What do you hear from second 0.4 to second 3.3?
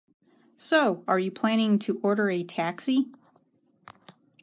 So, are you planning to order a taxi?